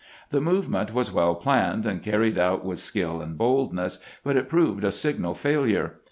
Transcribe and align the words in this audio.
The 0.31 0.41
movement 0.41 0.95
was 0.95 1.11
well 1.11 1.35
planned, 1.35 1.85
and 1.85 2.01
carried 2.01 2.39
out 2.39 2.65
with 2.65 2.79
skill 2.79 3.21
and 3.21 3.37
boldness, 3.37 3.99
but 4.23 4.35
it 4.35 4.49
proved 4.49 4.83
a 4.83 4.91
signal 4.91 5.35
failure. 5.35 5.99